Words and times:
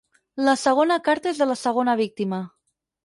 La 0.47 0.53
segona 0.61 0.97
carta 1.07 1.29
és 1.33 1.41
la 1.41 1.43
de 1.45 1.49
la 1.51 1.59
segona 1.67 1.97
víctima. 2.01 2.41